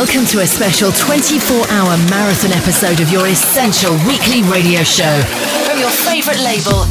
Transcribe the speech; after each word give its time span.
Welcome 0.00 0.24
to 0.28 0.40
a 0.40 0.46
special 0.46 0.90
24 0.92 1.68
hour 1.68 1.94
marathon 2.08 2.52
episode 2.52 3.00
of 3.00 3.12
your 3.12 3.26
essential 3.26 3.92
weekly 4.08 4.40
radio 4.50 4.82
show 4.82 5.20
from 5.68 5.78
your 5.78 5.90
favorite 5.90 6.40
label, 6.40 6.84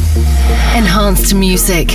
Enhanced 0.78 1.34
Music. 1.34 1.90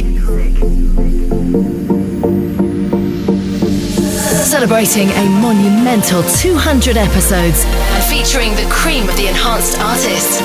Celebrating 4.42 5.08
a 5.10 5.28
monumental 5.40 6.24
200 6.24 6.96
episodes 6.96 7.62
and 7.64 8.04
featuring 8.06 8.50
the 8.56 8.68
cream 8.68 9.08
of 9.08 9.14
the 9.14 9.28
enhanced 9.28 9.78
artists. 9.78 10.40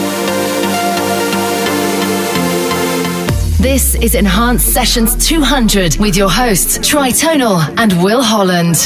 This 3.60 3.96
is 3.96 4.14
Enhanced 4.14 4.72
Sessions 4.72 5.16
200 5.28 5.98
with 5.98 6.16
your 6.16 6.30
hosts 6.30 6.78
Tritonal 6.78 7.60
and 7.80 7.92
Will 8.04 8.22
Holland. 8.22 8.78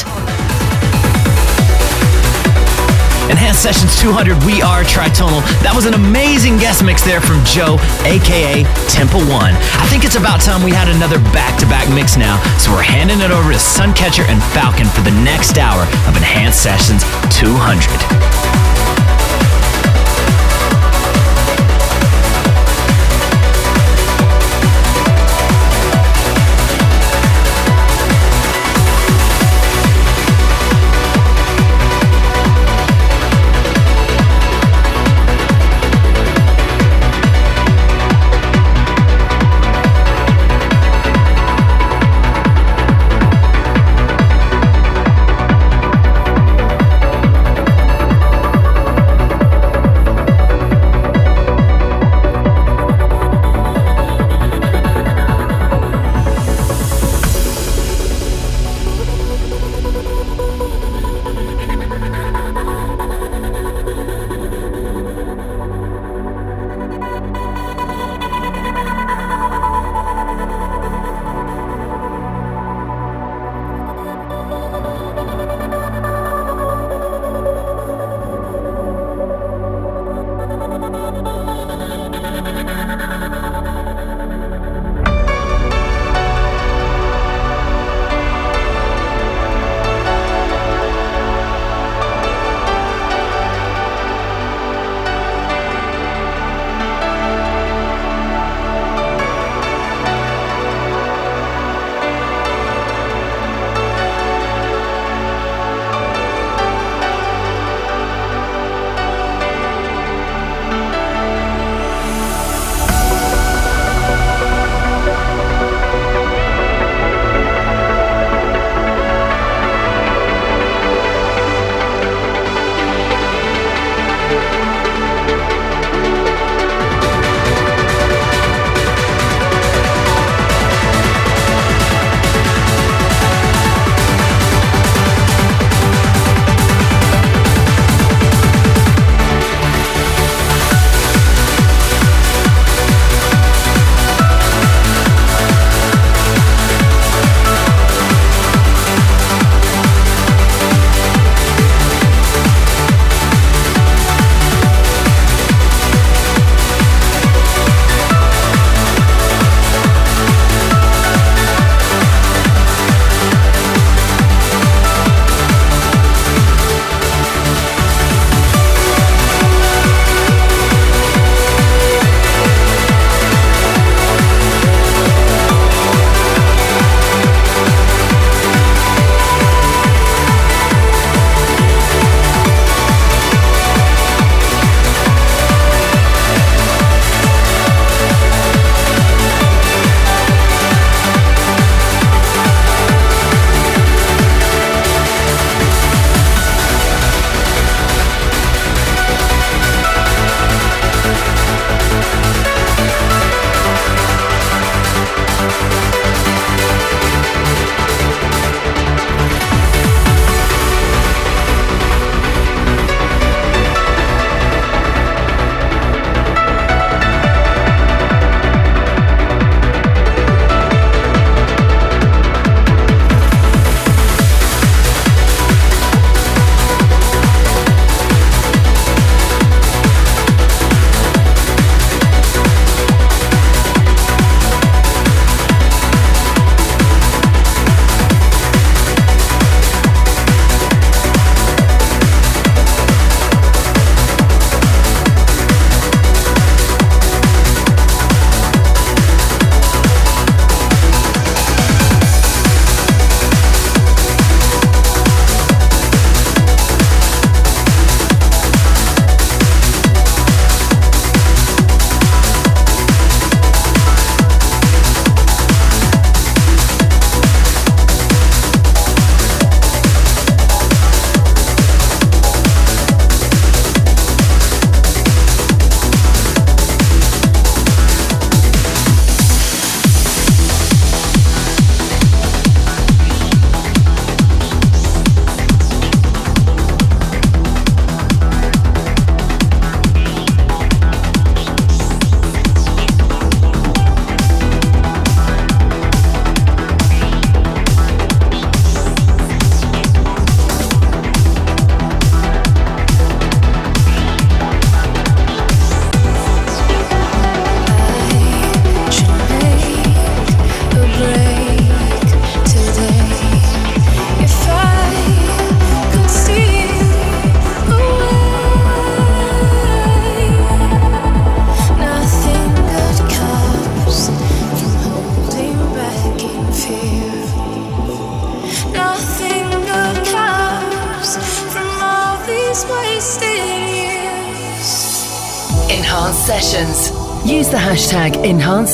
Enhanced 3.53 3.81
Sessions 3.81 4.01
200, 4.01 4.43
we 4.45 4.63
are 4.63 4.81
Tritonal. 4.81 5.45
That 5.61 5.77
was 5.77 5.85
an 5.85 5.93
amazing 5.93 6.57
guest 6.57 6.83
mix 6.83 7.05
there 7.05 7.21
from 7.21 7.37
Joe, 7.45 7.77
aka 8.01 8.65
Temple 8.89 9.21
One. 9.29 9.53
I 9.77 9.85
think 9.93 10.03
it's 10.03 10.17
about 10.17 10.41
time 10.41 10.65
we 10.65 10.71
had 10.71 10.89
another 10.89 11.21
back 11.29 11.59
to 11.59 11.67
back 11.69 11.85
mix 11.93 12.17
now, 12.17 12.41
so 12.57 12.73
we're 12.73 12.81
handing 12.81 13.21
it 13.21 13.29
over 13.29 13.53
to 13.53 13.61
Suncatcher 13.61 14.25
and 14.25 14.41
Falcon 14.57 14.89
for 14.89 15.05
the 15.05 15.13
next 15.21 15.61
hour 15.61 15.85
of 16.09 16.17
Enhanced 16.17 16.65
Sessions 16.65 17.05
200. 17.29 18.62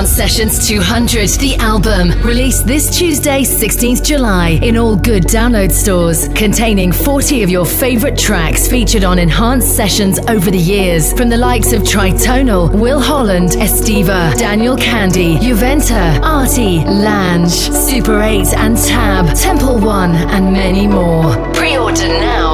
Enhanced 0.00 0.16
Sessions 0.16 0.66
200, 0.66 1.28
the 1.40 1.56
album, 1.56 2.08
released 2.22 2.66
this 2.66 2.96
Tuesday, 2.96 3.42
16th 3.42 4.02
July, 4.02 4.58
in 4.62 4.78
all 4.78 4.96
good 4.96 5.24
download 5.24 5.70
stores, 5.70 6.26
containing 6.28 6.90
40 6.90 7.42
of 7.42 7.50
your 7.50 7.66
favorite 7.66 8.16
tracks 8.16 8.66
featured 8.66 9.04
on 9.04 9.18
Enhanced 9.18 9.76
Sessions 9.76 10.18
over 10.20 10.50
the 10.50 10.56
years, 10.56 11.12
from 11.12 11.28
the 11.28 11.36
likes 11.36 11.74
of 11.74 11.82
Tritonal, 11.82 12.72
Will 12.72 12.98
Holland, 12.98 13.50
Estiva, 13.50 14.34
Daniel 14.38 14.74
Kandi, 14.74 15.36
Juventa, 15.36 16.18
Arty, 16.22 16.78
Lange, 16.78 17.50
Super 17.50 18.22
8 18.22 18.54
and 18.56 18.78
Tab, 18.78 19.36
Temple 19.36 19.80
One, 19.80 20.12
and 20.12 20.50
many 20.50 20.86
more. 20.86 21.36
Pre 21.52 21.76
order 21.76 22.08
now 22.08 22.49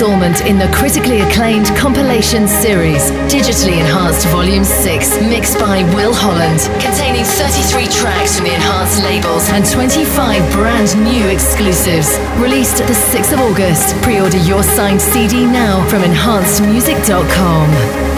installment 0.00 0.40
in 0.46 0.56
the 0.56 0.66
critically 0.72 1.20
acclaimed 1.20 1.66
compilation 1.76 2.48
series, 2.48 3.10
Digitally 3.28 3.80
Enhanced 3.80 4.26
Volume 4.28 4.64
6, 4.64 5.20
mixed 5.28 5.58
by 5.58 5.82
Will 5.94 6.14
Holland, 6.14 6.60
containing 6.80 7.22
33 7.22 7.86
tracks 7.88 8.36
from 8.36 8.46
the 8.46 8.54
Enhanced 8.54 9.02
labels 9.02 9.46
and 9.50 9.62
25 9.70 10.52
brand 10.52 10.96
new 11.04 11.28
exclusives. 11.28 12.18
Released 12.40 12.78
the 12.78 12.94
6th 12.94 13.34
of 13.34 13.40
August. 13.40 13.94
Pre 14.02 14.20
order 14.20 14.38
your 14.38 14.62
signed 14.62 15.02
CD 15.02 15.44
now 15.44 15.86
from 15.90 16.00
enhancedmusic.com. 16.00 18.09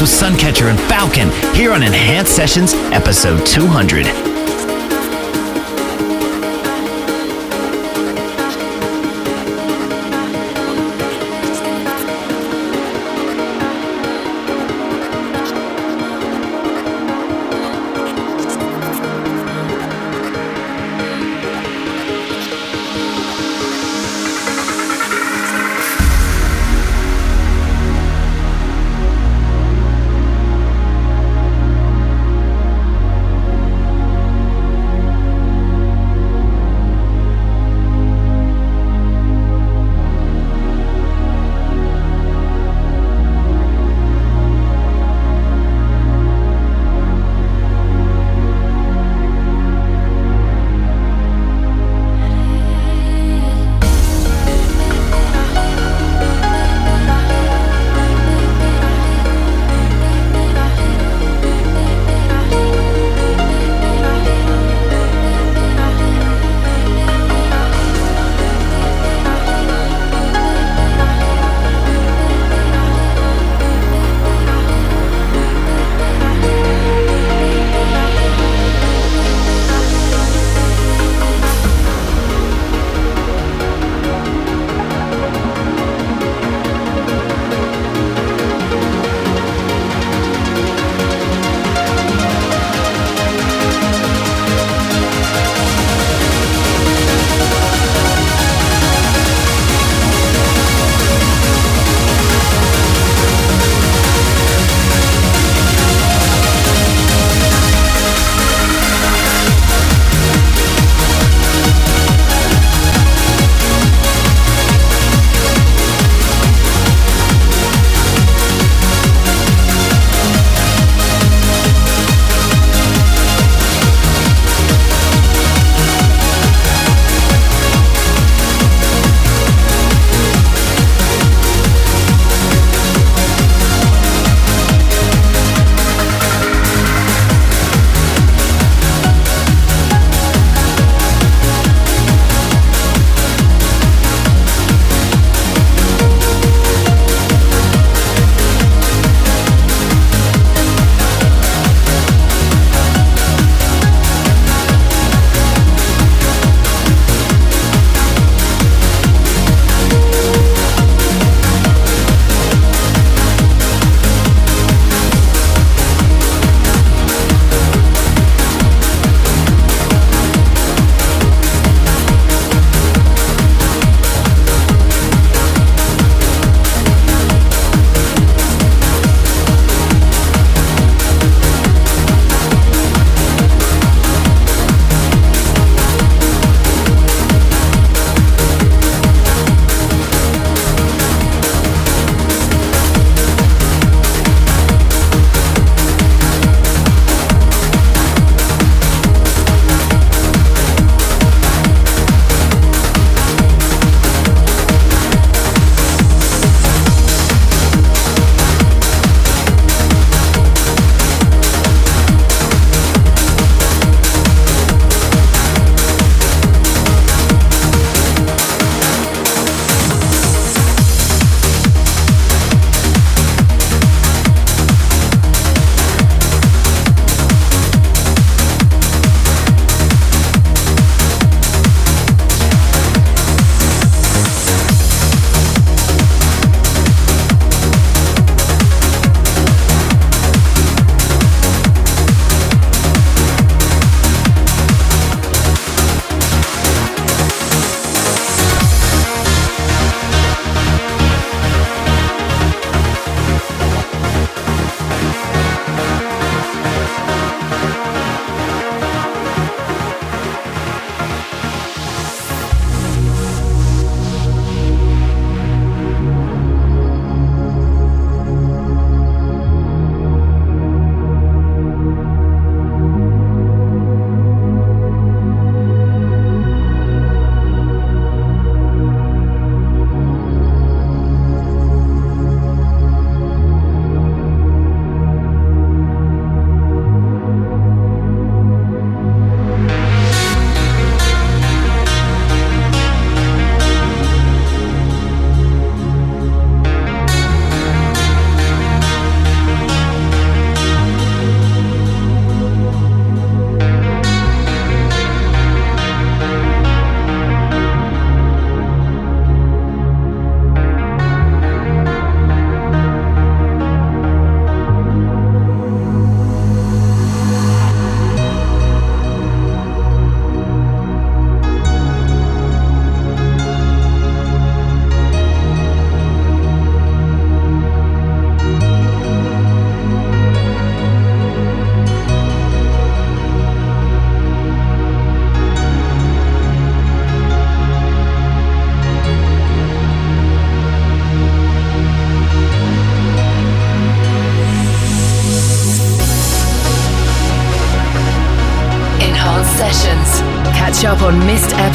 with 0.00 0.10
Suncatcher 0.10 0.70
and 0.70 0.80
Falcon 0.80 1.30
here 1.54 1.72
on 1.72 1.82
Enhanced 1.82 2.34
Sessions, 2.34 2.74
episode 2.92 3.44
200. 3.46 4.33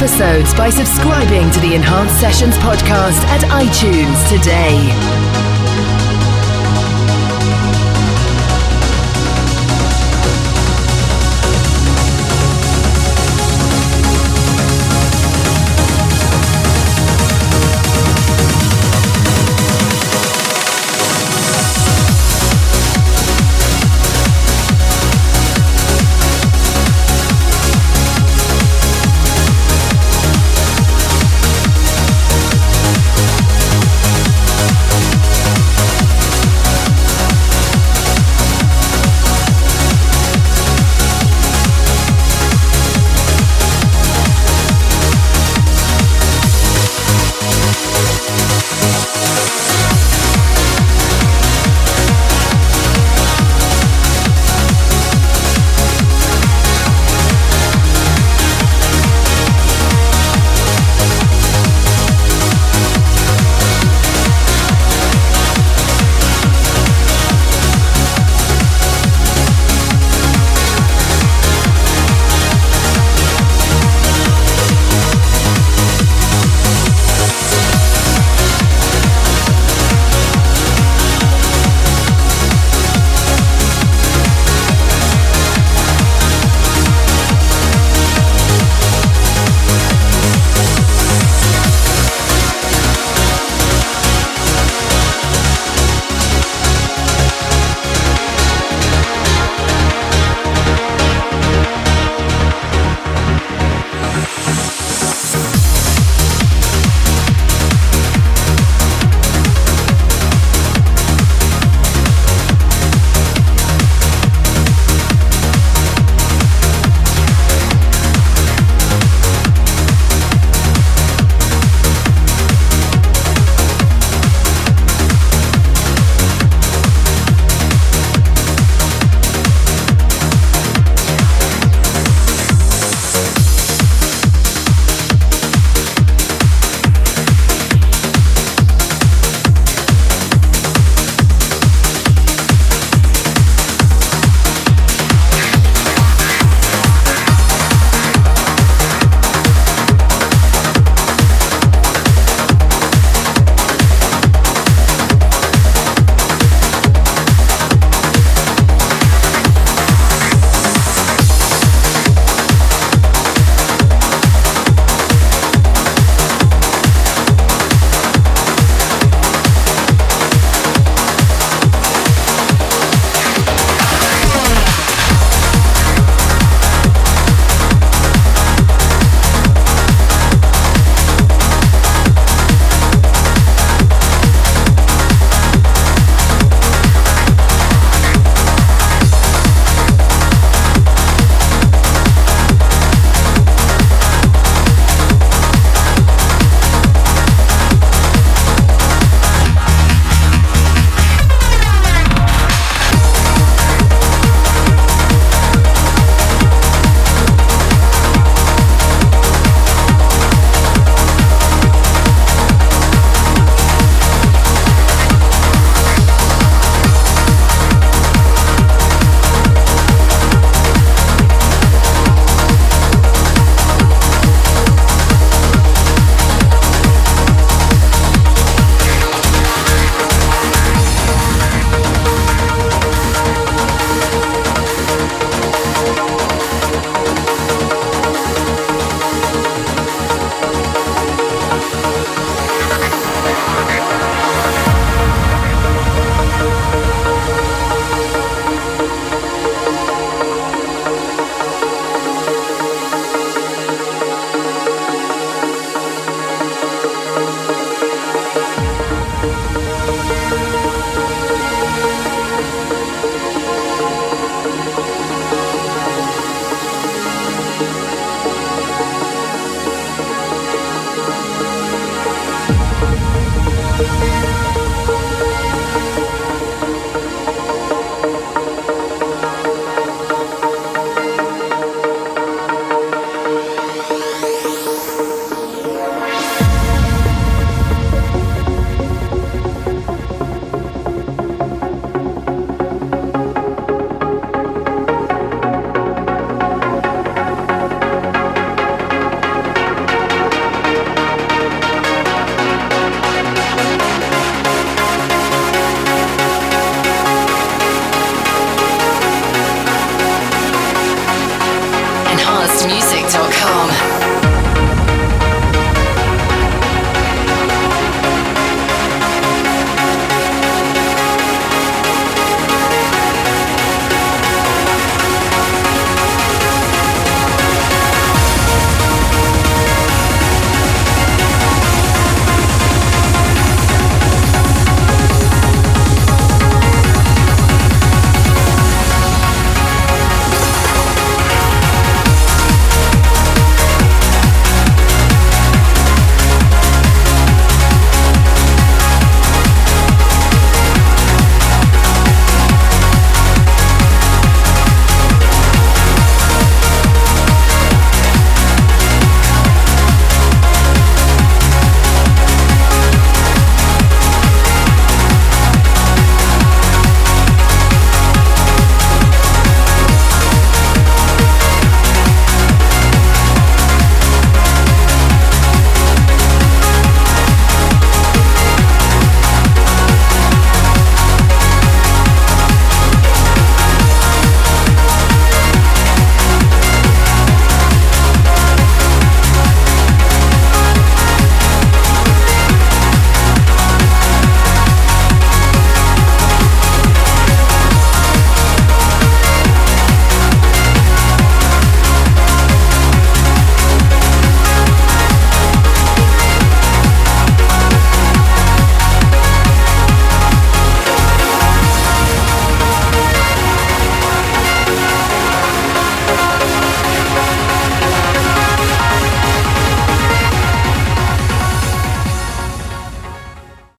Episodes 0.00 0.54
by 0.54 0.70
subscribing 0.70 1.50
to 1.50 1.60
the 1.60 1.74
Enhanced 1.74 2.18
Sessions 2.18 2.56
podcast 2.56 3.22
at 3.24 3.42
iTunes 3.50 4.26
today. 4.30 5.09